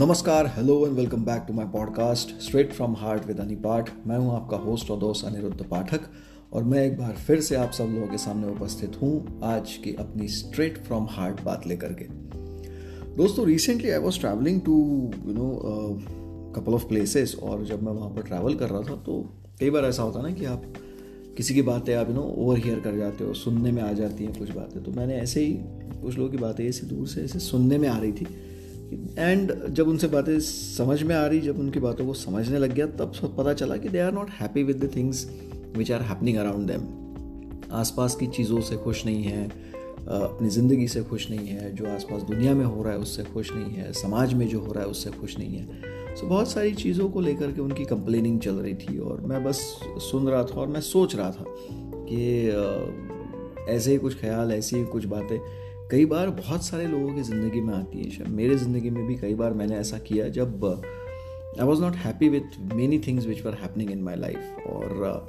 नमस्कार 0.00 0.46
hello 0.46 0.86
and 0.86 0.96
welcome 0.96 1.24
back 1.24 1.44
to 1.48 1.54
my 1.54 1.66
podcast 1.66 2.28
Straight 2.42 2.72
From 2.72 2.94
Heart 2.96 3.26
with 3.26 3.40
Ani 3.40 3.54
Path 3.54 3.90
मैं 4.06 4.18
हूँ 4.18 4.32
आपका 4.34 4.56
host 4.56 4.90
और 4.90 4.98
दोस्त 4.98 5.26
अनिरुद्ध 5.26 5.64
पाठक 5.64 6.00
और 6.52 6.62
मैं 6.64 6.84
एक 6.86 6.96
बार 6.98 7.12
फिर 7.12 7.40
से 7.40 7.56
आप 7.56 7.70
सब 7.70 7.84
लोगों 7.84 8.06
के 8.06 8.18
सामने 8.18 8.48
उपस्थित 8.48 8.92
हूँ 9.02 9.40
आज 9.44 9.72
की 9.84 9.94
अपनी 9.94 10.28
स्ट्रेट 10.28 10.78
फ्रॉम 10.78 11.06
हार्ट 11.10 11.42
बात 11.42 11.66
लेकर 11.66 11.92
के। 11.92 12.04
दोस्तों 13.16 13.46
recently 13.46 13.90
I 13.90 13.98
was 13.98 14.20
travelling 14.20 14.60
to 14.60 14.78
you 15.26 15.32
know 15.32 15.50
couple 16.56 16.74
of 16.74 16.84
places 16.84 17.36
और 17.42 17.64
जब 17.64 17.82
मैं 17.82 17.92
वहाँ 17.92 18.10
पर 18.10 18.22
ट्रैवल 18.22 18.54
कर 18.54 18.68
रहा 18.68 18.80
था 18.80 18.96
तो 18.96 19.22
कई 19.60 19.70
बार 19.70 19.84
ऐसा 19.84 20.02
होता 20.02 20.22
ना 20.22 20.30
कि 20.30 20.44
आप 20.44 20.62
किसी 21.36 21.54
की 21.54 21.62
बातें 21.62 21.94
आप 21.94 22.08
यू 22.08 22.14
नो 22.14 22.22
ओवर 22.38 22.58
हियर 22.58 22.80
कर 22.80 22.96
जाते 22.96 23.24
हो, 23.24 23.34
सुनने 23.34 23.72
में 23.72 23.82
आ 23.82 23.92
जाती 23.92 24.24
हैं 24.24 24.38
कुछ 24.38 24.50
बातें। 24.50 24.82
तो 24.82 24.92
मैंने 24.92 25.14
ऐसे 25.14 25.44
ही 25.44 25.52
कुछ 26.02 26.18
लोगों 26.18 26.30
की 26.30 26.36
बातें 26.36 26.68
ऐसे 26.68 26.86
दूर 26.86 27.06
से 27.08 27.24
ऐसे 27.24 27.38
सुनने 27.38 27.78
में 27.78 27.88
आ 27.88 27.98
रही 27.98 28.12
थी। 28.12 28.26
एंड 29.18 29.68
जब 29.68 29.88
उनसे 29.88 30.06
बातें 30.06 30.40
समझ 30.40 31.02
में 31.02 31.14
आ 31.14 31.26
रही 31.26 31.40
जब 31.40 31.58
उनकी 31.58 31.80
बातों 31.80 32.06
को 32.06 32.14
समझने 32.14 32.58
लग 32.58 32.74
गया 32.74 32.86
तब 32.86 33.34
पता 33.38 33.52
चला 33.52 33.76
कि 33.76 33.88
they 33.88 33.98
are 33.98 34.12
not 34.12 34.30
happy 34.30 34.62
with 34.62 34.84
the 34.84 34.96
things 34.96 35.30
which 35.76 35.92
are 35.92 36.02
happening 36.02 36.36
around 36.36 36.70
them 36.70 37.00
आसपास 37.72 38.14
की 38.14 38.26
चीज़ों 38.26 38.60
से 38.60 38.76
खुश 38.76 39.06
नहीं 39.06 39.22
है 39.22 39.70
अपनी 40.00 40.48
ज़िंदगी 40.48 40.88
से 40.88 41.02
खुश 41.02 41.30
नहीं 41.30 41.48
है 41.48 41.74
जो 41.74 41.86
आसपास 41.86 42.22
दुनिया 42.22 42.54
में 42.54 42.64
हो 42.64 42.82
रहा 42.82 42.92
है 42.92 42.98
उससे 42.98 43.22
खुश 43.22 43.52
नहीं 43.52 43.74
है 43.74 43.92
समाज 43.92 44.34
में 44.34 44.48
जो 44.48 44.60
हो 44.60 44.72
रहा 44.72 44.82
है 44.82 44.88
उससे 44.88 45.10
खुश 45.10 45.38
नहीं 45.38 45.56
है। 45.56 45.66
सो 46.16 46.22
so, 46.22 46.28
बहुत 46.28 46.50
सारी 46.50 46.74
चीज़ों 46.74 47.10
को 47.10 47.20
लेकर 47.20 47.52
के 47.52 47.60
उनकी 47.60 47.84
कंप्लेनिंग 47.84 48.40
चल 48.40 48.54
रही 48.54 48.74
थी 48.74 48.98
और 48.98 49.20
मैं 49.20 49.44
बस 49.44 49.80
सुन 49.98 50.28
रहा 50.28 50.44
था 50.44 50.60
और 50.60 50.66
मैं 50.66 50.80
सोच 50.80 51.16
रहा 51.16 51.30
था 51.30 51.44
कि 52.10 52.48
ऐसे 53.72 53.90
ही 53.90 53.98
कुछ 53.98 54.20
ख्याल 54.20 54.52
ऐसी 54.52 54.84
कुछ 54.84 55.04
बातें 55.04 55.69
कई 55.90 56.04
बार 56.04 56.30
बहुत 56.30 56.64
सारे 56.64 56.86
लोगों 56.86 57.14
की 57.14 57.22
ज़िंदगी 57.22 57.60
में 57.60 57.74
आती 57.74 57.98
है 57.98 58.10
शायद 58.10 58.28
मेरे 58.28 58.56
ज़िंदगी 58.56 58.90
में 58.90 59.06
भी 59.06 59.14
कई 59.16 59.34
बार 59.34 59.52
मैंने 59.52 59.76
ऐसा 59.76 59.98
किया 59.98 60.28
जब 60.28 60.64
I 61.60 61.66
was 61.66 61.80
not 61.80 61.94
happy 61.94 62.28
with 62.28 62.74
many 62.74 62.98
things 62.98 63.26
which 63.26 63.46
were 63.46 63.54
happening 63.54 63.90
in 63.90 64.02
my 64.02 64.16
life 64.16 64.66
और 64.66 65.24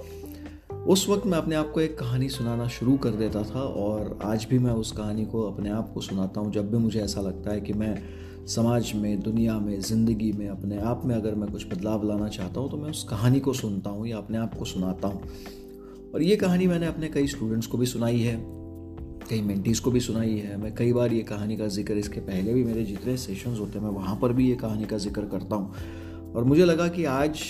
uh, 0.71 0.87
उस 0.87 1.09
वक्त 1.09 1.25
मैं 1.25 1.37
अपने 1.37 1.55
आप 1.55 1.71
को 1.71 1.81
एक 1.81 1.97
कहानी 1.99 2.29
सुनाना 2.29 2.67
शुरू 2.67 2.97
कर 2.97 3.09
देता 3.09 3.43
था 3.43 3.61
और 3.61 4.19
आज 4.23 4.47
भी 4.49 4.59
मैं 4.59 4.71
उस 4.71 4.91
कहानी 4.91 5.25
को 5.25 5.41
अपने 5.41 5.69
आप 5.69 5.93
को 5.93 6.01
सुनाता 6.01 6.41
हूँ 6.41 6.53
जब 6.53 6.71
भी 6.71 6.77
मुझे 6.77 7.01
ऐसा 7.01 7.21
लगता 7.21 7.51
है 7.51 7.61
कि 7.61 7.73
मैं 7.73 8.03
समाज 8.47 8.91
में 8.95 9.19
दुनिया 9.19 9.59
में 9.59 9.81
ज़िंदगी 9.81 10.31
में 10.31 10.49
अपने 10.49 10.77
आप 10.77 11.01
में 11.05 11.15
अगर 11.15 11.35
मैं 11.35 11.51
कुछ 11.51 11.67
बदलाव 11.67 12.07
लाना 12.07 12.27
चाहता 12.27 12.59
हूँ 12.59 12.71
तो 12.71 12.77
मैं 12.77 12.89
उस 12.89 13.03
कहानी 13.03 13.39
को 13.39 13.53
सुनता 13.53 13.89
हूँ 13.89 14.07
या 14.07 14.17
अपने 14.17 14.37
आप 14.37 14.55
को 14.55 14.65
सुनाता 14.65 15.07
हूँ। 15.07 15.23
और 16.15 16.21
ये 16.21 16.35
कहानी 16.35 16.67
मैंने 16.67 16.85
अपने 16.85 17.07
कई 17.07 17.27
स्टूडेंट्स 17.27 17.67
को 17.67 17.77
भी 17.77 17.85
सुनाई 17.85 18.19
है। 18.19 18.60
कई 19.29 19.41
मेंटीज 19.41 19.79
को 19.79 19.91
भी 19.91 19.99
सुनाई 19.99 20.37
है। 20.37 20.57
मैं 20.57 20.73
कई 20.75 20.93
बार 20.93 21.13
ये 21.13 21.21
कहानी 21.23 21.57
का 21.57 21.67
ज़िक्र, 21.67 21.93
इसके 21.93 22.19
पहले 22.19 22.53
भी 22.53 22.63
मेरे 22.63 22.83
जितने 22.83 23.15
सेशंस 23.17 23.59
होते 23.59 23.79
हैं, 23.79 23.85
मैं 23.85 23.93
वहाँ 23.93 24.17
पर 24.21 24.33
भी 24.33 24.49
ये 24.49 24.55
कहानी 24.55 24.85
का 24.85 24.97
ज़िक्र 24.97 25.25
करता 25.25 25.55
हूँ। 25.55 26.33
और 26.33 26.43
मुझे 26.43 26.65
लगा 26.65 26.87
कि 26.87 27.05
आज 27.05 27.43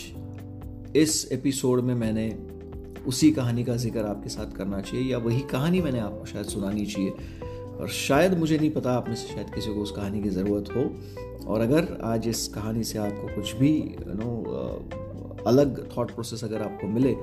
इस 0.96 1.28
एपिसोड 1.32 1.82
में 1.82 1.94
मैंने 1.96 2.30
उसी 3.08 3.32
कहानी 3.32 3.64
का 3.64 3.76
ज़िक्र 3.76 4.06
आपके 4.06 4.30
साथ 4.30 4.56
करना 4.56 4.82
चाहिए, 4.82 5.12
या 5.12 5.18
वही 5.18 5.40
कहानी 5.52 5.82
मैंने 5.82 6.00
आपको 6.00 6.26
शायद 6.26 6.46
सुनानी 6.46 6.86
चाहिए। 6.86 7.14
और 7.80 7.90
शायद 7.90 8.38
मुझे 8.40 8.58
नहीं 8.58 8.70
पता, 8.70 8.92
आप 8.92 9.08
में 9.08 9.16
से 9.16 9.34
शायद 9.34 9.54
किसी 9.56 9.74
को 9.74 9.82
उस 9.82 9.92
कहानी 9.92 10.22
की 10.22 10.30
ज़रूरत 10.30 10.76
हो। 10.76 11.48
और 11.48 11.62
अगर 11.62 11.98
आज 12.04 12.28
इस 12.28 12.48
कहानी 12.48 12.84
से 12.84 12.98
आपको 13.00 13.36
कुछ 13.36 13.56
भी 13.56 13.72
यू 13.78 14.14
नो 14.16 15.44
अलग 15.48 15.88
थॉट 15.98 16.12
प्रोसेस 16.12 16.44
अगर 16.44 16.62
आपको 16.62 16.88
मिले 16.88 17.16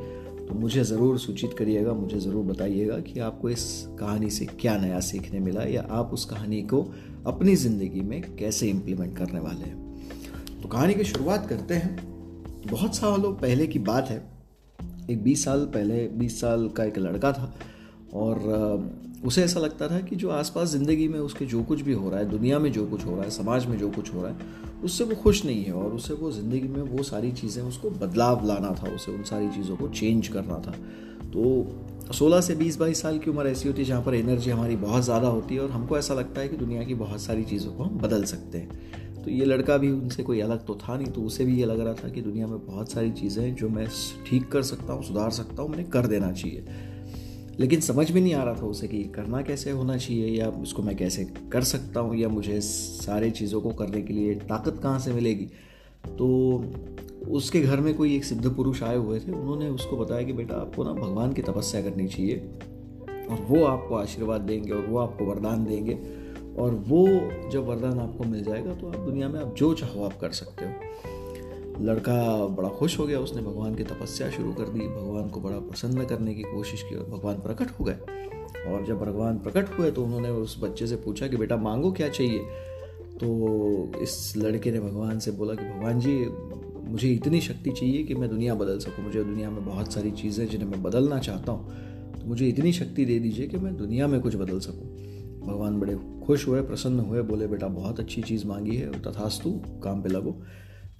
तो 0.48 0.54
मुझे 0.54 0.82
ज़रूर 0.84 1.18
सूचित 1.18 1.54
करिएगा, 1.58 1.92
मुझे 1.92 2.18
ज़रूर 2.20 2.44
बताइएगा 2.44 2.98
कि 2.98 3.18
आपको 3.20 3.50
इस 3.50 3.64
कहानी 3.98 4.30
से 4.30 4.46
क्या 4.60 4.76
नया 4.78 5.00
सीखने 5.00 5.40
मिला 5.40 5.62
या 5.62 5.82
आप 5.90 6.10
उस 6.12 6.24
कहानी 6.24 6.62
को 6.62 6.80
अपनी 7.26 7.56
ज़िंदगी 7.56 8.00
में 8.00 8.36
कैसे 8.36 8.68
इम्प्लीमेंट 8.68 9.16
करने 9.18 9.40
वाले 9.40 9.64
हैं। 9.64 10.60
तो 10.62 10.68
कहानी 10.68 10.94
की 10.94 11.04
शुरुआत 11.04 11.46
करते 11.46 11.74
हैं। 11.74 11.96
बहुत 12.70 12.96
सालों 12.96 13.32
पहले 13.34 13.66
की 13.66 13.78
बात 13.78 14.08
है। 14.08 14.16
एक 15.10 15.22
20 15.24 15.44
साल 15.44 15.64
पहले 15.66 16.06
20 16.08 16.40
साल 16.40 16.68
का 16.68 16.84
एक 16.84 16.98
लड़का 16.98 17.32
था 17.32 17.52
और 18.14 18.38
उसे 19.24 19.42
ऐसा 19.44 19.60
लगता 19.60 19.88
था 19.88 20.00
कि 20.00 20.16
जो 20.16 20.30
आसपास 20.30 20.68
ज़िंदगी 20.68 21.08
में 21.08 21.18
उसके 21.18 21.46
जो 21.46 21.62
कुछ 21.62 21.80
भी 21.80 21.92
हो 21.92 22.10
रहा 22.10 22.20
है, 22.20 22.28
दुनिया 22.30 22.58
में 22.58 22.70
जो 22.72 22.86
कुछ 22.86 23.04
हो 23.06 23.14
रहा 23.14 23.24
है, 23.24 23.30
समाज 23.30 23.66
में 23.66 23.76
जो 23.78 23.90
कुछ 23.90 24.12
हो 24.14 24.22
रहा 24.22 24.30
है, 24.30 24.56
उससे 24.84 25.04
वो 25.04 25.14
खुश 25.14 25.44
नहीं 25.44 25.64
है 25.64 25.72
और 25.72 25.92
उसे 25.92 26.14
वो 26.14 26.30
ज़िंदगी 26.30 26.68
में 26.68 26.82
वो 26.82 27.02
सारी 27.02 27.32
चीज़ें, 27.32 27.62
उसको 27.62 27.90
बदलाव 27.90 28.46
लाना 28.46 28.74
था 28.74 28.90
उसे, 28.90 29.12
उन 29.12 29.22
सारी 29.22 29.48
चीज़ों 29.48 29.76
को 29.76 29.88
चेंज 29.88 30.28
करना 30.28 30.58
था। 30.58 30.74
तो 31.30 32.12
16 32.12 32.40
से 32.40 32.54
20 32.54 32.76
बाईस 32.76 33.02
साल 33.02 33.18
की 33.18 33.30
उम्र 33.30 33.46
ऐसी 33.46 33.68
होती 33.68 33.82
है 33.82 33.88
जहाँ 33.88 34.02
पर 34.02 34.14
एनर्जी 34.14 34.50
हमारी 34.50 34.76
बहुत 34.76 35.02
ज़्यादा 35.04 35.28
होती 35.28 35.54
है 35.54 35.60
और 35.60 35.70
हमको 35.70 35.98
ऐसा 35.98 36.14
लगता 36.14 36.40
है 36.40 36.48
कि 36.48 36.56
दुनिया 36.56 36.84
की 36.84 36.94
बहुत 36.94 37.20
सारी 37.20 37.44
चीज़ों 37.44 37.72
को 37.72 37.82
हम 37.82 37.98
बदल 37.98 38.24
सकते 38.24 38.58
हैं। 38.58 39.22
तो 39.24 39.30
ये 39.30 39.44
लड़का 39.44 39.76
भी 39.76 39.90
उनसे 39.90 40.22
कोई 40.22 40.40
अलग 40.40 40.64
तो 40.66 40.74
था 40.74 40.96
नहीं 40.96 41.06
तो 41.06 41.22
उसे 41.22 41.44
भी 41.44 41.58
ये 41.58 41.64
लग 41.66 41.80
रहा 41.80 41.94
था 41.94 42.08
कि 42.08 42.20
दुनिया 42.22 42.46
में 42.46 42.58
बहुत 42.66 42.92
सारी 42.92 43.10
चीज़ें 43.12 43.42
हैं 43.44 43.54
जो 43.56 43.68
मैं 43.68 43.86
ठीक 44.26 44.48
कर 44.48 44.62
सकता 44.62 44.92
हूँ, 44.92 45.02
सुधार 45.02 45.30
सकता 45.30 45.62
हूँ 45.62 45.70
मैंने 45.70 45.84
कर 45.84 46.06
देना 46.06 46.32
चाहिए। 46.32 46.64
लेकिन 47.60 47.80
समझ 47.80 48.10
में 48.12 48.20
नहीं 48.20 48.34
आ 48.34 48.42
रहा 48.42 48.54
था 48.54 48.66
उसे 48.66 48.88
कि 48.88 49.02
करना 49.04 49.42
कैसे 49.42 49.70
होना 49.70 49.96
चाहिए 49.96 50.26
या 50.28 50.48
उसको 50.48 50.82
मैं 50.82 50.96
कैसे 50.96 51.24
कर 51.52 51.62
सकता 51.62 52.00
हूँ 52.00 52.16
या 52.16 52.28
मुझे 52.28 52.60
सारे 52.60 53.30
चीज़ों 53.30 53.60
को 53.60 53.70
करने 53.70 54.02
के 54.02 54.14
लिए 54.14 54.34
ताकत 54.34 54.80
कहाँ 54.82 54.98
से 54.98 55.12
मिलेगी। 55.12 55.44
तो 56.08 56.28
उसके 57.28 57.60
घर 57.60 57.80
में 57.80 57.94
कोई 57.94 58.14
एक 58.16 58.24
सिद्ध 58.24 58.50
पुरुष 58.50 58.82
आए 58.82 58.96
हुए 58.96 59.18
थे, 59.20 59.32
उन्होंने 59.32 59.68
उसको 59.68 59.96
बताया 59.96 60.22
कि 60.22 60.32
बेटा 60.32 60.54
आपको 60.54 60.84
ना 60.84 60.92
भगवान 60.92 61.32
की 61.32 61.42
तपस्या 61.42 61.82
करनी 61.82 62.06
चाहिए 62.08 62.36
और 63.30 63.46
वो 63.48 63.64
आपको 63.64 63.94
आशीर्वाद 63.94 64.40
देंगे 64.40 64.72
और 64.72 64.86
वो 64.86 64.98
आपको 64.98 65.24
वरदान 65.24 65.64
देंगे 65.64 65.94
और 66.62 66.74
वो 66.88 67.06
जब 67.50 67.66
वरदान 67.66 67.98
आपको 67.98 68.24
मिल 68.24 68.44
जाएगा 68.44 68.74
तो 68.74 68.88
आप 68.88 68.96
दुनिया 68.96 69.28
में 69.28 69.40
आप 69.40 69.54
जो 69.54 69.74
चाहो 69.74 70.04
आप 70.04 70.18
कर 70.20 70.30
सकते 70.32 70.64
हो। 70.64 71.07
लड़का 71.80 72.46
बड़ा 72.46 72.68
खुश 72.68 72.98
हो 72.98 73.06
गया, 73.06 73.20
उसने 73.20 73.42
भगवान 73.42 73.74
की 73.74 73.84
तपस्या 73.84 74.30
शुरू 74.30 74.52
कर 74.52 74.64
दी, 74.64 74.80
भगवान 74.80 75.28
को 75.28 75.40
बड़ा 75.40 75.58
प्रसन्न 75.58 76.04
करने 76.04 76.34
की 76.34 76.42
कोशिश 76.42 76.82
की 76.82 76.96
और 76.96 77.04
भगवान 77.04 77.36
प्रकट 77.36 77.70
हो 77.70 77.84
गए। 77.84 77.96
और 78.68 78.84
जब 78.86 78.98
भगवान 78.98 79.38
प्रकट 79.38 79.78
हुए 79.78 79.90
तो 79.90 80.04
उन्होंने 80.04 80.28
उस 80.28 80.60
बच्चे 80.62 80.86
से 80.86 80.96
पूछा 80.96 81.26
कि, 81.26 81.36
बेटा, 81.36 81.56
मांगो 81.56 81.92
क्या 81.92 82.08
चाहिए? 82.08 82.38
तो 83.14 84.00
इस 84.02 84.34
लड़के 84.36 84.72
ने 84.72 84.80
भगवान 84.80 85.18
से 85.18 85.30
बोला 85.30 85.54
कि, 85.54 85.64
भगवान 85.64 86.00
जी, 86.00 86.26
मुझे 86.90 87.08
इतनी 87.08 87.40
शक्ति 87.40 87.70
चाहिए 87.70 88.02
कि 88.02 88.14
मैं 88.14 88.30
दुनिया 88.30 88.54
बदल 88.54 88.78
सकूँ। 88.78 89.04
मुझे 89.04 89.24
दुनिया 89.24 89.50
में 89.50 89.64
बहुत 89.64 89.92
सारी 89.92 90.10
चीज़ें 90.10 90.48
जिन्हें 90.48 90.68
मैं 90.68 90.82
बदलना 90.82 91.18
चाहता 91.18 91.52
हूँ। 91.52 91.68
तो 92.20 92.26
मुझे 92.26 92.48
इतनी 92.48 92.72
शक्ति 92.72 93.04
दे 93.04 93.18
दीजिए 93.18 93.46
कि 93.46 93.56
मैं 93.56 93.76
दुनिया 93.76 94.06
में 94.06 94.20
कुछ 94.20 94.36
बदल 94.36 94.58
सकूँ। 94.60 94.96
भगवान 95.46 95.80
बड़े 95.80 95.98
खुश 96.26 96.48
हुए, 96.48 96.60
प्रसन्न 96.60 97.00
हुए, 97.00 97.22
बोले, 97.22 97.46
बेटा, 97.46 97.68
बहुत 97.68 98.00
अच्छी 98.00 98.22
चीज़ 98.22 98.46
मांगी 98.46 98.76
है, 98.76 99.02
तथास्तु, 99.02 99.50
काम 99.82 100.02
पे 100.02 100.08
लगो। 100.08 100.42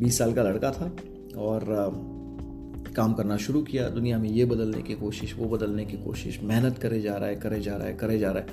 बीस 0.03 0.19
साल 0.19 0.33
का 0.33 0.43
लड़का 0.43 0.71
था 0.71 0.97
और 1.39 1.65
काम 2.97 3.13
करना 3.13 3.37
शुरू 3.37 3.63
किया। 3.63 3.89
दुनिया 3.89 4.19
में 4.19 4.29
ये 4.29 4.45
बदलने 4.45 4.83
की 4.83 4.95
कोशिश, 4.95 5.37
वो 5.39 5.49
बदलने 5.49 5.85
की 5.85 5.97
कोशिश, 5.97 6.41
मेहनत 6.43 6.79
करे 6.79 7.01
जा 7.01 7.17
रहा 7.17 7.29
है, 7.29 7.37
करे 7.37 7.61
जा 7.61 7.77
रहा 7.77 7.87
है, 7.87 7.95
करे 7.95 8.19
जा 8.19 8.31
रहा 8.31 8.43
है। 8.43 8.47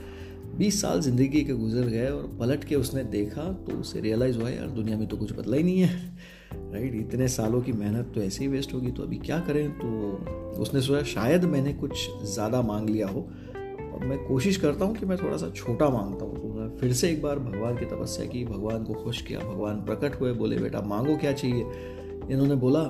बीस 0.57 0.81
साल 0.81 1.01
ज़िंदगी 1.01 1.43
के 1.43 1.53
गुजर 1.53 1.81
गए 1.81 2.07
और 2.07 2.37
पलट 2.39 2.63
के 2.63 2.75
उसने 2.75 3.03
देखा 3.03 3.41
तो 3.41 3.77
उसे 3.77 4.01
रियलाइज़ 4.01 4.37
हुआ, 4.37 4.49
यार, 4.49 4.67
दुनिया 4.67 4.97
में 4.97 5.07
तो 5.07 5.17
कुछ 5.17 5.33
बदला 5.33 5.57
ही 5.57 5.63
नहीं 5.63 5.79
है। 5.79 6.17
राइट 6.53 6.95
इतने 6.95 7.27
सालों 7.27 7.61
की 7.61 7.71
मेहनत 7.71 8.11
तो 8.15 8.21
ऐसे 8.21 8.43
ही 8.43 8.47
वेस्ट 8.47 8.73
होगी 8.73 8.91
तो 8.91 9.03
अभी 9.03 9.17
क्या 9.17 9.39
करें? 9.39 9.71
तो 9.71 10.11
उसने 10.61 10.81
सोचा, 10.81 11.03
शायद 11.03 11.45
मैंने 11.45 11.73
कुछ 11.73 12.09
ज़्यादा 12.23 12.61
मांग 12.61 12.89
लिया 12.89 13.07
हो। 13.07 13.29
और 13.93 14.05
मैं 14.05 14.25
कोशिश 14.25 14.57
करता 14.57 14.85
हूँ 14.85 14.95
कि 14.95 15.05
मैं 15.05 15.17
थोड़ा 15.17 15.37
सा 15.37 15.49
छोटा 15.55 15.89
माँगता 15.89 16.25
हूँ। 16.25 16.44
फिर 16.79 16.93
से 16.93 17.09
एक 17.11 17.21
बार 17.21 17.39
भगवान 17.39 17.77
की 17.77 17.85
तपस्या 17.85 18.25
की, 18.25 18.45
भगवान 18.45 18.83
को 18.83 18.93
खुश 18.93 19.21
किया, 19.21 19.39
भगवान 19.39 19.85
प्रकट 19.85 20.21
हुए, 20.21 20.33
बोले, 20.33 20.57
बेटा, 20.57 20.81
मांगो 20.81 21.17
क्या 21.17 21.33
चाहिए? 21.33 21.65
इन्होंने 22.31 22.55
बोला 22.55 22.83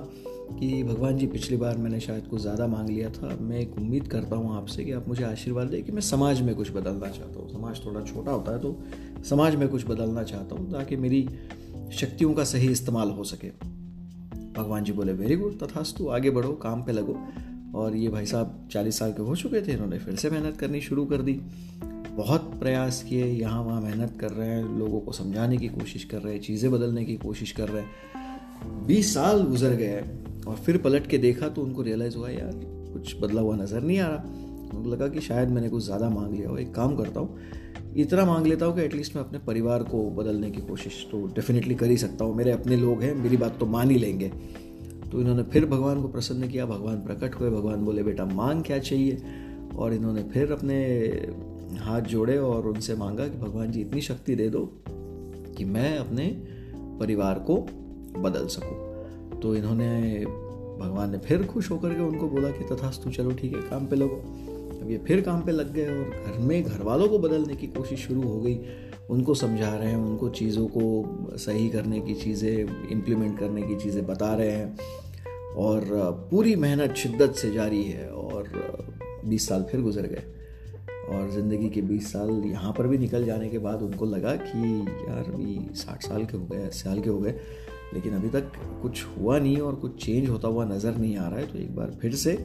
कि, 0.59 0.83
भगवान 0.83 1.17
जी, 1.17 1.27
पिछली 1.27 1.57
बार 1.57 1.77
मैंने 1.77 1.99
शायद 1.99 2.27
कुछ 2.27 2.41
ज़्यादा 2.41 2.67
मांग 2.67 2.89
लिया 2.89 3.09
था। 3.09 3.37
मैं 3.41 3.59
एक 3.59 3.77
उम्मीद 3.77 4.07
करता 4.07 4.35
हूँ 4.35 4.57
आपसे 4.57 4.83
कि 4.83 4.91
आप 4.91 5.07
मुझे 5.07 5.23
आशीर्वाद 5.23 5.67
दें 5.67 5.83
कि 5.83 5.91
मैं 5.91 6.01
समाज 6.01 6.41
में 6.41 6.55
कुछ 6.55 6.71
बदलना 6.71 7.07
चाहता 7.07 7.39
हूँ। 7.39 7.49
समाज 7.49 7.85
थोड़ा 7.85 8.01
छोटा 8.01 8.31
होता 8.31 8.51
है 8.51 8.59
तो 8.59 8.83
समाज 9.29 9.55
में 9.55 9.67
कुछ 9.69 9.87
बदलना 9.87 10.23
चाहता 10.23 10.55
हूँ 10.55 10.71
ताकि 10.71 10.95
मेरी 10.95 11.29
शक्तियों 11.93 12.33
का 12.33 12.43
सही 12.43 12.71
इस्तेमाल 12.71 13.09
हो 13.09 13.23
सके। 13.23 13.47
भगवान 14.61 14.83
जी 14.83 14.91
बोले, 14.91 15.13
वेरी 15.13 15.35
गुड, 15.35 15.59
तथास्तु, 15.59 16.07
आगे 16.07 16.29
बढ़ो, 16.29 16.51
काम 16.53 16.83
पे 16.83 16.91
लगो। 16.91 17.17
और 17.75 17.95
ये 17.95 18.09
भाई 18.09 18.25
साहब 18.25 18.69
चालीस 18.71 18.99
साल 18.99 19.13
के 19.13 19.21
हो 19.21 19.35
चुके 19.35 19.61
थे, 19.61 19.71
इन्होंने 19.71 19.99
फिर 19.99 20.15
से 20.15 20.29
मेहनत 20.29 20.57
करनी 20.57 20.81
शुरू 20.81 21.05
कर 21.05 21.21
दी। 21.21 21.41
बहुत 22.15 22.53
प्रयास 22.59 23.01
किए, 23.03 23.25
यहाँ 23.25 23.61
वहाँ 23.63 23.81
मेहनत 23.81 24.17
कर 24.19 24.31
रहे 24.31 24.49
हैं, 24.49 24.63
लोगों 24.79 24.99
को 24.99 25.11
समझाने 25.11 25.57
की 25.57 25.67
कोशिश 25.67 26.03
कर 26.03 26.17
रहे 26.17 26.33
हैं, 26.33 26.41
चीज़ें 26.41 26.71
बदलने 26.71 27.03
की 27.05 27.15
कोशिश 27.17 27.51
कर 27.51 27.69
रहे 27.69 27.83
हैं। 27.83 28.85
बीस 28.87 29.13
साल 29.13 29.41
गुजर 29.41 29.75
गए 29.75 30.03
और 30.47 30.55
फिर 30.55 30.77
पलट 30.77 31.07
के 31.07 31.17
देखा 31.17 31.49
तो 31.49 31.63
उनको 31.63 31.81
रियलाइज़ 31.81 32.17
हुआ, 32.17 32.29
यार, 32.29 32.51
कुछ 32.93 33.15
बदला 33.21 33.41
हुआ 33.41 33.55
नज़र 33.55 33.81
नहीं 33.81 33.99
आ 33.99 34.07
रहा। 34.07 34.43
उनको 34.67 34.89
लगा 34.89 35.07
कि 35.07 35.21
शायद 35.21 35.49
मैंने 35.49 35.69
कुछ 35.69 35.83
ज़्यादा 35.85 36.09
मांग 36.09 36.33
लिया 36.33 36.49
हो। 36.49 36.57
एक 36.57 36.73
काम 36.75 36.95
करता 36.95 37.19
हूँ, 37.19 37.39
इतना 37.95 38.25
मांग 38.25 38.47
लेता 38.47 38.65
हूँ 38.65 38.75
कि 38.75 38.81
एटलीस्ट 38.81 39.15
मैं 39.15 39.23
अपने 39.23 39.39
परिवार 39.39 39.83
को 39.83 40.09
बदलने 40.11 40.51
की 40.51 40.61
कोशिश 40.61 41.05
तो 41.11 41.25
डेफिनेटली 41.27 41.75
कर 41.75 41.89
ही 41.89 41.97
सकता 41.97 42.25
हूँ। 42.25 42.35
मेरे 42.35 42.51
अपने 42.51 42.77
लोग 42.77 43.01
हैं, 43.01 43.13
मेरी 43.15 43.37
बात 43.37 43.59
तो 43.59 43.65
मान 43.65 43.89
ही 43.91 43.97
लेंगे। 43.97 44.29
तो 45.11 45.19
इन्होंने 45.21 45.43
फिर 45.43 45.65
भगवान 45.65 46.01
को 46.01 46.07
प्रसन्न 46.07 46.47
किया, 46.47 46.65
भगवान 46.65 47.01
प्रकट 47.01 47.35
हुए, 47.35 47.49
भगवान 47.49 47.85
बोले, 47.85 48.03
बेटा, 48.03 48.25
मांग 48.25 48.63
क्या 48.63 48.79
चाहिए? 48.79 49.17
और 49.75 49.93
इन्होंने 49.93 50.23
फिर 50.23 50.51
अपने 50.51 50.77
हाथ 51.73 52.01
जोड़े 52.01 52.37
और 52.37 52.67
उनसे 52.67 52.95
मांगा 52.95 53.27
कि 53.27 53.37
भगवान 53.37 53.71
जी 53.71 53.81
इतनी 53.81 54.01
शक्ति 54.01 54.35
दे 54.35 54.49
दो 54.49 54.73
कि 55.57 55.65
मैं 55.65 55.97
अपने 55.97 56.27
परिवार 56.99 57.39
को 57.39 57.55
बदल 58.21 58.47
सकूँ। 58.47 58.95
तो 59.39 59.55
इन्होंने, 59.55 60.25
भगवान 60.79 61.11
ने 61.11 61.17
फिर 61.17 61.43
खुश 61.43 61.71
होकर 61.71 61.93
के 61.93 62.01
उनको 62.01 62.27
बोला 62.27 62.49
कि 62.49 62.75
तथास्तु, 62.75 63.11
चलो 63.11 63.31
ठीक 63.31 63.55
है, 63.55 63.61
काम 63.61 63.85
पे 63.85 63.95
लगो। 63.95 64.15
अब 64.81 64.91
ये 64.91 64.97
फिर 64.97 65.21
काम 65.21 65.41
पे 65.41 65.51
लग 65.51 65.73
गए 65.73 65.87
और 65.87 66.23
घर 66.27 66.39
में 66.39 66.63
घर 66.63 66.81
वालों 66.81 67.07
को 67.07 67.19
बदलने 67.19 67.55
की 67.55 67.67
कोशिश 67.67 68.07
शुरू 68.07 68.21
हो 68.21 68.41
गई। 68.41 68.59
उनको 69.09 69.33
समझा 69.33 69.77
रहे 69.77 69.89
हैं, 69.89 69.97
उनको 69.97 70.29
चीज़ों 70.29 70.67
को 70.67 71.05
सही 71.37 71.69
करने 71.69 72.01
की 72.01 72.13
चीज़ें 72.13 72.87
इम्प्लीमेंट 72.89 73.39
करने 73.39 73.61
की 73.61 73.75
चीज़ें 73.75 74.05
बता 74.05 74.33
रहे 74.33 74.51
हैं। 74.51 74.77
और 75.55 75.81
पूरी 76.31 76.55
मेहनत, 76.55 76.95
शिद्दत 76.95 77.33
से 77.33 77.51
जारी 77.51 77.83
है 77.83 78.09
और 78.09 78.49
बीस 79.25 79.47
साल 79.47 79.63
फिर 79.63 79.81
गुजर 79.81 80.01
गए। 80.01 80.23
और 81.09 81.29
ज़िंदगी 81.31 81.69
के 81.69 81.81
बीस 81.81 82.11
साल 82.13 82.29
यहाँ 82.45 82.71
पर 82.73 82.87
भी 82.87 82.97
निकल 82.97 83.25
जाने 83.25 83.49
के 83.49 83.57
बाद 83.59 83.81
उनको 83.81 84.05
लगा 84.05 84.35
कि 84.35 84.85
यार 85.07 85.31
अभी 85.33 85.59
साठ 85.75 86.03
साल 86.03 86.25
के 86.25 86.37
हो 86.37 86.45
गए, 86.45 86.65
अस्सी 86.65 86.83
साल 86.83 86.99
के 87.01 87.09
हो 87.09 87.19
गए, 87.19 87.35
लेकिन 87.93 88.13
अभी 88.13 88.29
तक 88.29 88.51
कुछ 88.81 89.05
हुआ 89.17 89.37
नहीं 89.39 89.57
और 89.57 89.75
कुछ 89.75 90.03
चेंज 90.05 90.29
होता 90.29 90.47
हुआ 90.47 90.65
नज़र 90.65 90.97
नहीं 90.97 91.17
आ 91.17 91.27
रहा 91.27 91.39
है। 91.39 91.45
तो 91.47 91.59
एक 91.59 91.75
बार 91.75 91.97
फिर 92.01 92.15
से 92.15 92.37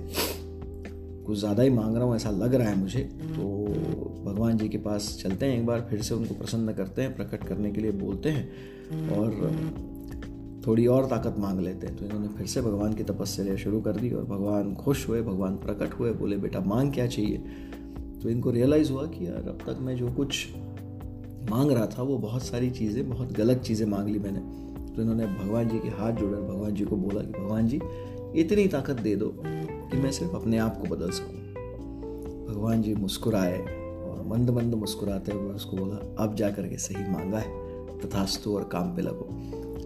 कुछ 1.27 1.39
ज़्यादा 1.39 1.62
ही 1.62 1.71
मांग 1.71 1.97
रहा 1.97 2.05
हूँ, 2.05 2.17
ऐसा 2.17 2.31
लग 2.31 2.55
रहा 2.55 2.69
है 2.69 2.79
मुझे। 2.79 3.01
तो 3.01 3.49
भगवान 4.25 4.57
जी 4.59 4.69
के 4.69 4.79
पास 4.79 5.17
चलते 5.23 5.47
हैं, 5.47 5.59
एक 5.59 5.67
बार 5.67 5.87
फिर 5.91 6.03
से 6.03 6.15
उनको 6.15 6.35
प्रसन्न 6.35 6.73
करते 6.73 7.03
हैं, 7.03 7.15
प्रकट 7.17 7.45
करने 7.45 7.71
के 7.71 7.81
लिए 7.81 7.93
बोलते 7.93 8.31
हैं 8.31 9.09
और 9.17 9.89
थोड़ी 10.67 10.87
और 10.87 11.07
ताकत 11.07 11.35
मांग 11.39 11.61
लेते 11.61 11.87
हैं। 11.87 11.97
तो 11.97 12.05
इन्होंने 12.05 12.29
फिर 12.29 12.47
से 12.47 12.62
भगवान 12.62 12.95
की 12.95 13.05
तपस्या 13.05 13.57
शुरू 13.57 13.81
कर 13.81 13.97
दी 13.97 14.11
और 14.11 14.25
भगवान 14.25 14.75
खुश 14.75 15.09
हुए, 15.09 15.23
भगवान 15.23 15.57
प्रकट 15.57 15.99
हुए, 15.99 16.12
बोले, 16.12 16.37
बेटा, 16.37 16.61
मांग 16.61 16.93
क्या 16.93 17.07
चाहिए? 17.07 17.43
तो 18.23 18.29
इनको 18.29 18.51
रियलाइज़ 18.51 18.93
हुआ 18.93 19.07
कि 19.07 19.27
यार 19.27 19.37
अब 19.37 19.59
तक 19.67 19.79
मैं 19.81 19.97
जो 19.97 20.13
कुछ 20.13 20.49
मांग 21.51 21.71
रहा 21.71 21.87
था, 21.87 22.03
वो 22.03 22.19
बहुत 22.19 22.43
सारी 22.43 22.71
चीज़ें, 22.71 23.11
बहुत 23.11 23.33
गलत 23.33 23.59
चीज़ें 23.59 23.87
मांग 23.87 24.09
ली 24.09 24.19
मैंने। 24.19 24.41
तो 24.95 25.03
इन्होंने 25.03 25.27
भगवान 25.27 25.69
जी 25.69 25.79
के 25.79 25.89
हाथ 25.89 26.13
जोड़े 26.13 26.43
भगवान 26.43 26.75
जी 26.75 26.85
को 26.85 26.97
बोला 26.97 27.21
कि 27.21 27.33
भगवान 27.33 27.69
जी, 27.69 27.81
इतनी 28.41 28.69
ताकत 28.69 29.01
दे 29.01 29.17
दो 29.17 29.35
कि 29.47 29.97
मैं 29.97 30.13
सिर्फ़ 30.13 30.33
अपने 30.33 30.59
आप 30.59 30.79
को 30.79 30.97
बदल 30.97 31.11
सकूँ। 31.11 31.41
भगवान 32.47 32.83
जी 32.83 32.95
मुस्कुराए 32.95 33.59
और 34.03 34.25
मंद 34.27 34.51
मंद 34.51 34.75
मुस्कुराते 34.75 35.33
हुए 35.33 35.53
उसको 35.53 35.77
बोला, 35.77 36.25
अब 36.25 36.35
जा 36.35 36.51
करके 36.51 36.77
सही 36.77 37.11
मांगा 37.11 37.39
है, 37.39 37.51
तथास्तु 37.99 38.57
और 38.57 38.65
काम 38.65 38.97
पे 38.97 39.03
लगो। 39.03 39.25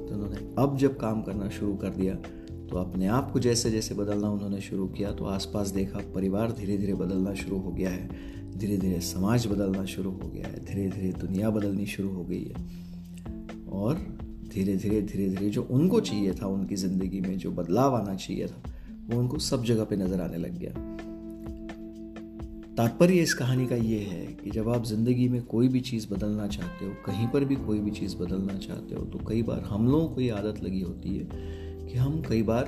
तो 0.09 0.15
उन्होंने 0.15 0.37
अब 0.59 0.77
जब 0.77 0.97
काम 0.97 1.23
करना 1.23 1.49
शुरू 1.49 1.75
कर 1.75 1.89
दिया 1.89 2.15
तो 2.75 2.79
अपने 2.79 3.07
आप 3.07 3.31
को 3.33 3.39
जैसे 3.39 3.71
जैसे 3.71 3.95
बदलना 3.95 4.29
उन्होंने 4.29 4.61
शुरू 4.61 4.87
किया 4.87 5.11
तो 5.13 5.25
आसपास 5.25 5.69
देखा 5.69 5.99
परिवार 6.15 6.53
धीरे 6.53 6.77
धीरे 6.79 6.95
बदलना 6.95 7.35
शुरू 7.35 7.59
हो 7.59 7.71
गया 7.71 7.91
है। 7.91 8.09
धीरे 8.59 8.77
धीरे 8.77 9.01
समाज 9.01 9.47
बदलना 9.47 9.85
शुरू 9.85 10.11
हो 10.11 10.29
गया 10.29 10.47
है। 10.47 10.65
धीरे 10.65 10.89
धीरे 10.89 11.13
दुनिया 11.13 11.51
बदलनी 11.51 11.87
शुरू 11.87 12.09
हो 12.09 12.25
गई 12.25 12.43
है। 12.43 13.71
और 13.73 13.95
धीरे 14.55 14.77
धीरे 14.77 15.03
धीरे 15.03 15.29
धीरे 15.29 15.51
जो 15.51 15.63
उनको 15.63 16.01
चाहिए 16.01 16.33
था, 16.33 16.47
उनकी 16.47 16.77
ज़िंदगी 16.77 17.21
में 17.21 17.39
जो 17.39 17.51
बदलाव 17.51 17.95
आना 17.95 18.15
चाहिए 18.15 18.47
था, 18.47 18.63
वो 19.11 19.21
उनको 19.21 19.39
सब 19.39 19.65
जगह 19.65 19.85
पे 19.85 19.97
नज़र 19.97 20.21
आने 20.21 20.39
लग 20.39 20.59
गया। 20.59 20.73
तात्पर्य 22.77 23.15
इस 23.15 23.35
कहानी 23.35 23.67
का 23.67 23.77
ये 23.77 23.99
है 23.99 24.25
कि 24.35 24.51
जब 24.51 24.69
आप 24.69 24.85
ज़िंदगी 24.85 25.29
में 25.29 25.43
कोई 25.43 25.69
भी 25.69 25.81
चीज़ 25.81 26.09
बदलना 26.11 26.47
चाहते 26.49 26.85
हो, 26.85 26.93
कहीं 27.07 27.29
पर 27.29 27.45
भी 27.45 27.57
कोई 27.57 27.79
भी 27.79 27.91
चीज़ 27.91 28.17
बदलना 28.17 28.59
चाहते 28.59 28.95
हो 28.95 29.05
तो 29.05 29.19
कई 29.29 29.43
बार 29.43 29.61
हम 29.61 29.87
लोगों 29.89 30.09
को 30.09 30.21
ये 30.21 30.31
आदत 30.31 30.63
लगी 30.65 30.81
होती 30.81 31.17
है 31.17 31.63
कि 31.95 32.01
हम 32.01 32.23
कई 32.29 32.43
बार 32.43 32.65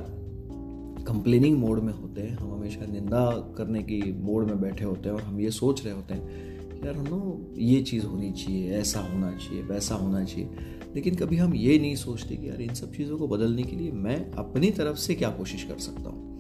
कंप्लेनिंग 1.09 1.59
मोड 1.59 1.81
में 1.81 1.93
होते 1.93 2.21
हैं, 2.21 2.37
हम 2.37 2.53
हमेशा 2.53 2.93
निंदा 2.93 3.55
करने 3.57 3.83
की 3.83 4.13
मोड 4.13 4.47
में 4.47 4.61
बैठे 4.61 4.85
होते 4.85 5.09
हैं 5.09 5.17
और 5.17 5.23
हम 5.23 5.41
ये 5.41 5.51
सोच 5.51 5.85
रहे 5.85 5.95
होते 5.95 6.15
हैं 6.15 6.27
कि 6.71 6.87
यार 6.87 6.97
हम 6.97 7.47
ये 7.59 7.83
चीज़ 7.83 8.07
होनी 8.07 8.33
चाहिए, 8.33 8.73
ऐसा 8.73 9.01
होना 9.01 9.33
चाहिए, 9.33 9.63
वैसा 9.63 9.95
होना 9.95 10.25
चाहिए। 10.25 10.49
लेकिन 10.95 11.15
कभी 11.15 11.37
हम 11.37 11.55
ये 11.55 11.79
नहीं 11.79 11.97
सोचते 11.97 12.37
कि 12.37 12.49
यार 12.49 12.61
इन 12.61 12.75
सब 12.75 12.93
चीज़ों 12.93 13.19
को 13.19 13.29
बदलने 13.29 13.63
के 13.63 13.77
लिए 13.77 13.93
मैं 13.93 14.31
अपनी 14.31 14.71
तरफ़ 14.71 14.97
से 14.97 15.15
क्या 15.15 15.31
कोशिश 15.31 15.63
कर 15.63 15.79
सकता 15.79 16.11
हूँ? 16.11 16.37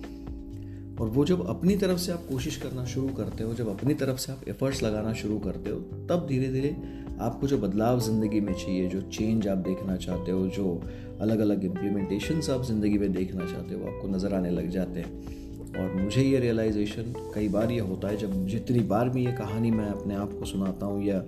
और 0.96 1.08
वो 1.08 1.24
जब 1.24 1.46
अपनी 1.46 1.76
तरफ़ 1.76 1.98
से 1.98 2.12
आप 2.12 2.26
कोशिश 2.28 2.56
करना 2.56 2.84
शुरू 2.84 3.08
करते 3.08 3.44
हो, 3.44 3.54
जब 3.54 3.68
अपनी 3.68 3.94
तरफ़ 3.94 4.18
से 4.18 4.32
आप 4.32 4.40
एफर्ट्स 4.48 4.82
लगाना 4.82 5.12
शुरू 5.12 5.38
करते 5.38 5.70
हो, 5.70 5.80
तब 5.80 6.26
धीरे 6.28 6.52
धीरे 6.52 6.76
आपको 7.20 7.46
जो 7.46 7.58
बदलाव 7.58 8.00
ज़िंदगी 8.00 8.40
में 8.40 8.52
चाहिए, 8.54 8.86
जो 8.88 9.00
चेंज 9.02 9.48
आप 9.48 9.58
देखना 9.58 9.96
चाहते 9.96 10.32
हो, 10.32 10.46
जो 10.48 10.80
अलग 11.20 11.38
अलग 11.38 11.64
इम्प्लीमेंटेशन 11.64 12.40
आप 12.52 12.64
ज़िंदगी 12.64 12.98
में 12.98 13.12
देखना 13.12 13.46
चाहते 13.46 13.74
हो, 13.74 13.86
आपको 13.86 14.08
नज़र 14.08 14.34
आने 14.34 14.50
लग 14.50 14.70
जाते 14.70 15.00
हैं। 15.00 15.44
और 15.76 15.94
मुझे 15.94 16.22
ये 16.22 16.38
रियलाइजेशन 16.40 17.12
कई 17.34 17.48
बार 17.48 17.72
ये 17.72 17.78
होता 17.80 18.08
है 18.08 18.16
जब 18.16 18.46
जितनी 18.46 18.80
बार 18.90 19.08
भी 19.08 19.24
ये 19.24 19.32
कहानी 19.32 19.70
मैं 19.70 19.88
अपने 19.88 20.14
आप 20.14 20.32
को 20.38 20.44
सुनाता 20.44 20.86
हूँ 20.86 21.04
या 21.04 21.18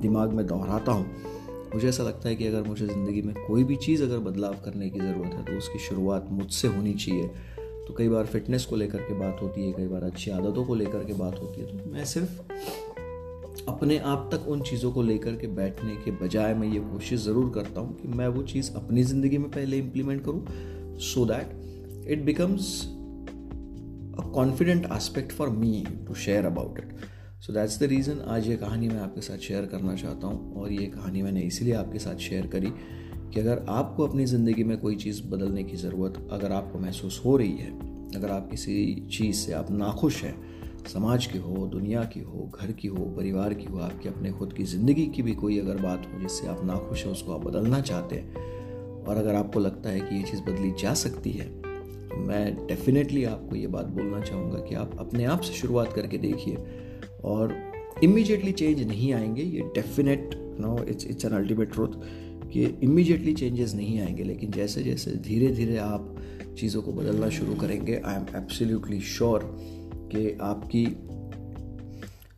दिमाग 0.00 0.32
में 0.32 0.46
दोहराता 0.46 0.92
हूँ, 0.92 1.06
मुझे 1.74 1.88
ऐसा 1.88 2.02
लगता 2.02 2.28
है 2.28 2.34
कि 2.36 2.46
अगर 2.46 2.62
मुझे 2.62 2.86
ज़िंदगी 2.86 3.22
में 3.22 3.34
कोई 3.46 3.64
भी 3.64 3.76
चीज़ 3.76 4.02
अगर 4.02 4.18
बदलाव 4.20 4.54
करने 4.64 4.88
की 4.90 5.00
ज़रूरत 5.00 5.34
है 5.34 5.44
तो 5.44 5.58
उसकी 5.58 5.78
शुरुआत 5.78 6.28
मुझसे 6.30 6.68
होनी 6.68 6.94
चाहिए। 6.94 7.26
तो 7.86 7.94
कई 7.98 8.08
बार 8.08 8.26
फिटनेस 8.26 8.64
को 8.64 8.76
लेकर 8.76 8.98
के 8.98 9.14
बात 9.18 9.38
होती 9.42 9.66
है, 9.66 9.72
कई 9.72 9.86
बार 9.86 10.02
अच्छी 10.04 10.30
आदतों 10.30 10.64
को 10.64 10.74
लेकर 10.74 11.04
के 11.04 11.12
बात 11.14 11.40
होती 11.42 11.60
है 11.60 11.66
तो 11.68 11.90
मैं 11.92 12.04
सिर्फ़ 12.06 12.40
अपने 13.70 13.98
आप 13.98 14.28
तक 14.32 14.48
उन 14.48 14.62
चीज़ों 14.62 14.92
को 14.92 15.02
लेकर 15.02 15.36
के 15.36 15.46
बैठने 15.46 15.96
के 15.96 16.10
बजाय 16.10 16.54
मैं 16.54 16.68
ये 16.68 16.80
कोशिश 16.80 17.24
ज़रूर 17.24 17.50
करता 17.54 17.80
हूँ 17.80 17.96
कि 17.96 18.08
मैं 18.08 18.28
वो 18.28 18.42
चीज़ 18.42 18.72
अपनी 18.76 19.02
ज़िंदगी 19.02 19.38
में 19.38 19.50
पहले 19.50 19.78
इम्प्लीमेंट 19.78 20.24
करूँ 20.24 20.98
so 20.98 21.24
that 21.24 22.08
it 22.08 22.24
becomes 22.24 22.84
a 24.18 24.30
confident 24.34 24.86
aspect 24.92 25.32
for 25.32 25.48
me 25.48 25.84
to 26.06 26.14
share 26.14 26.44
about 26.44 26.78
it 26.78 26.96
so 27.40 27.52
that's 27.52 27.78
the 27.80 27.82
reason 27.82 28.20
आज 28.28 28.48
ये 28.48 28.56
कहानी 28.56 28.88
मैं 28.88 29.00
आपके 29.00 29.20
साथ 29.20 29.38
शेयर 29.38 29.66
करना 29.66 29.94
चाहता 29.94 30.26
हूँ 30.26 30.54
और 30.54 30.72
ये 30.72 30.86
कहानी 30.86 31.22
मैंने 31.22 31.40
इसीलिए 31.40 31.74
आपके 31.74 31.98
साथ 31.98 32.16
शेयर 32.16 32.46
करी 32.46 32.72
कि 33.34 33.40
अगर 33.40 33.64
आपको 33.68 34.06
अपनी 34.06 34.24
ज़िंदगी 34.24 34.64
में 34.64 34.78
कोई 34.78 34.96
चीज़ 34.96 35.22
बदलने 35.22 35.64
की 35.64 35.76
ज़रूरत 35.76 36.28
अगर 36.32 36.52
आपको 36.52 36.78
महसूस 36.78 37.22
हो 37.24 37.36
रही 37.36 37.56
है, 37.56 37.70
अगर 38.16 38.30
आप 38.30 38.50
किसी 38.50 39.08
चीज़ 39.12 39.36
से 39.36 39.52
आप 39.52 39.70
नाखुश 39.70 40.22
हैं 40.24 40.49
समाज 40.88 41.26
की 41.26 41.38
हो, 41.38 41.66
दुनिया 41.66 42.04
की 42.04 42.20
हो, 42.20 42.50
घर 42.60 42.72
की 42.72 42.88
हो, 42.88 43.04
परिवार 43.04 43.54
की 43.54 43.64
हो, 43.64 43.78
आपकी 43.78 44.08
अपने 44.08 44.30
खुद 44.30 44.52
की 44.52 44.64
ज़िंदगी 44.64 45.06
की 45.06 45.22
भी 45.22 45.34
कोई 45.34 45.58
अगर 45.58 45.76
बात 45.76 46.06
हो 46.14 46.20
जिससे 46.20 46.46
आप 46.46 46.64
नाखुश 46.64 47.04
हैं, 47.04 47.12
उसको 47.12 47.32
आप 47.32 47.44
बदलना 47.44 47.80
चाहते 47.80 48.16
हैं 48.16 48.34
और 49.04 49.16
अगर 49.16 49.34
आपको 49.34 49.60
लगता 49.60 49.90
है 49.90 50.00
कि 50.00 50.16
ये 50.16 50.22
चीज़ 50.22 50.42
बदली 50.42 50.72
जा 50.82 50.94
सकती 50.94 51.30
है 51.30 51.48
तो 52.08 52.16
मैं 52.16 52.66
डेफिनेटली 52.66 53.24
आपको 53.24 53.56
ये 53.56 53.66
बात 53.66 53.86
बोलना 53.86 54.20
चाहूँगा 54.20 54.58
कि 54.58 54.74
आप 54.74 54.96
अपने 54.98 55.24
आप 55.24 55.40
से 55.40 55.52
शुरुआत 55.52 55.92
करके 55.92 56.18
देखिए 56.18 56.56
और 57.24 57.72
इमीजिएटली 58.04 58.52
चेंज 58.52 58.82
नहीं 58.82 59.12
आएँगे, 59.14 59.42
ये 59.42 59.60
definite 59.60 60.30
no 60.60 60.84
it's 60.84 61.06
it's 61.06 61.24
an 61.24 61.32
ultimate 61.32 61.72
truth 61.72 61.88
कि 62.52 62.64
इमीजिएटली 62.82 63.34
चेंजेस 63.34 63.74
नहीं 63.74 64.00
आएँगे, 64.00 64.24
लेकिन 64.24 64.50
जैसे 64.50 64.82
जैसे 64.82 65.10
धीरे 65.10 65.48
धीरे 65.48 65.76
आप 65.76 66.16
चीज़ों 66.58 66.82
को 66.82 66.92
बदलना 66.92 67.28
शुरू 67.28 67.54
करेंगे 67.54 68.00
आई 68.04 68.14
एम 68.14 68.26
एब्सोल्युटली 68.36 69.00
श्योर 69.00 69.58
कि 70.14 70.38
आपकी 70.42 70.84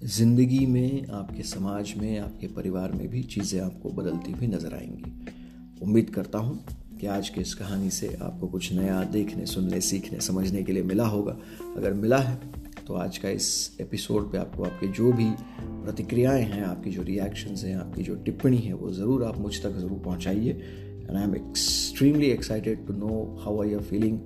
ज़िंदगी 0.08 0.66
में, 0.66 1.06
आपके 1.08 1.42
समाज 1.42 1.94
में, 1.96 2.18
आपके 2.18 2.46
परिवार 2.46 2.92
में 2.92 3.08
भी 3.08 3.22
चीज़ें 3.22 3.60
आपको 3.60 3.90
बदलती 3.90 4.32
हुई 4.32 4.46
नज़र 4.46 4.74
आएँगी। 4.74 5.82
उम्मीद 5.82 6.10
करता 6.10 6.38
हूँ 6.38 6.58
कि 7.00 7.06
आज 7.06 7.28
की 7.28 7.40
इस 7.40 7.54
कहानी 7.54 7.90
से 7.90 8.16
आपको 8.22 8.48
कुछ 8.48 8.72
नया 8.72 9.02
देखने, 9.04 9.46
सुनने, 9.46 9.80
सीखने, 9.80 10.20
समझने 10.20 10.62
के 10.62 10.72
लिए 10.72 10.82
मिला 10.82 11.06
होगा। 11.06 11.36
अगर 11.76 11.92
मिला 11.92 12.18
है 12.18 12.40
तो 12.86 12.94
आज 12.94 13.18
का 13.18 13.28
इस 13.28 13.76
एपिसोड 13.80 14.30
पे 14.32 14.38
आपको 14.38 14.64
आपके 14.64 14.86
जो 14.88 15.12
भी 15.12 15.30
प्रतिक्रियाएँ 15.60 16.44
हैं, 16.44 16.62
आपकी 16.62 16.90
जो 16.90 17.02
रिएक्शंस 17.02 17.64
हैं, 17.64 17.76
आपकी 17.76 18.02
जो 18.02 18.14
टिप्पणी 18.14 18.58
है, 18.58 18.72
वो 18.72 18.90
ज़रूर 18.90 19.24
आप 19.24 19.38
मुझ 19.38 19.62
तक 19.62 19.76
ज़रूर 19.78 19.98
पहुँचाइए। 19.98 20.50
And 20.50 21.16
I 21.16 21.22
am 21.22 21.34
extremely 21.36 22.26
excited 22.26 22.86
to 22.86 22.94
know 22.94 23.40
how 23.44 23.60
are 23.62 23.68
your 23.68 23.82
feeling 23.82 24.18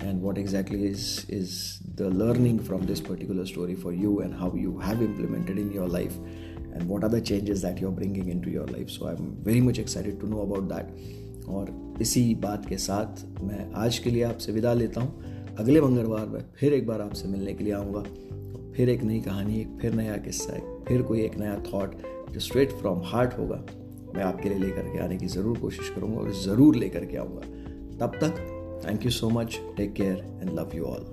and 0.00 0.20
what 0.22 0.38
exactly 0.38 0.84
is 0.86 1.24
is 1.28 1.80
the 1.96 2.08
learning 2.10 2.58
from 2.58 2.86
this 2.86 3.00
particular 3.00 3.46
story 3.46 3.74
for 3.74 3.92
you 3.92 4.20
and 4.20 4.34
how 4.34 4.52
you 4.54 4.78
have 4.78 5.02
implemented 5.02 5.58
in 5.58 5.72
your 5.72 5.88
life 5.88 6.16
and 6.72 6.88
what 6.88 7.04
are 7.04 7.10
the 7.10 7.20
changes 7.20 7.62
that 7.62 7.80
you're 7.80 7.96
bringing 8.00 8.28
into 8.28 8.50
your 8.50 8.66
life 8.68 8.90
so 8.90 9.08
i'm 9.08 9.32
very 9.48 9.60
much 9.60 9.78
excited 9.78 10.20
to 10.20 10.30
know 10.34 10.42
about 10.50 10.68
that 10.68 10.94
और 11.48 11.70
इसी 12.02 12.22
बात 12.42 12.66
के 12.68 12.76
साथ 12.78 13.22
मैं 13.42 13.64
आज 13.82 13.98
के 13.98 14.10
लिए 14.10 14.22
आपसे 14.22 14.52
विदा 14.52 14.72
लेता 14.74 15.00
हूँ 15.00 15.54
अगले 15.58 15.80
मंगलवार 15.80 16.26
में 16.26 16.40
फिर 16.58 16.72
एक 16.74 16.86
बार 16.86 17.00
आपसे 17.00 17.28
मिलने 17.28 17.54
के 17.54 17.64
लिए 17.64 17.72
आऊँगा 17.74 18.02
फिर 18.76 18.88
एक 18.88 19.02
नई 19.02 19.20
कहानी 19.20 19.60
एक 19.60 19.76
फिर 19.80 19.94
नया 19.94 20.16
किस्सा 20.26 20.56
एक 20.56 20.84
फिर 20.88 21.02
कोई 21.10 21.20
एक 21.22 21.38
नया 21.38 21.56
थॉट 21.72 21.96
जो 22.32 22.40
स्ट्रेट 22.40 22.72
फ्रॉम 22.80 23.02
हार्ट 23.06 23.38
होगा 23.38 23.64
मैं 24.14 24.22
आपके 24.24 24.48
लिए 24.48 24.58
लेकर 24.58 24.92
के 24.92 24.98
आने 25.04 25.16
की 25.18 25.26
ज़रूर 25.34 25.58
कोशिश 25.58 25.88
करूँगा 25.96 26.20
और 26.20 26.32
ज़रूर 26.44 26.76
लेकर 26.76 27.06
के 27.06 27.16
आऊँगा 27.16 28.06
तब 28.06 28.18
तक 28.22 28.59
Thank 28.80 29.04
you 29.04 29.10
so 29.10 29.30
much. 29.30 29.60
Take 29.76 29.94
care 29.94 30.18
and 30.40 30.54
love 30.54 30.74
you 30.74 30.86
all. 30.86 31.04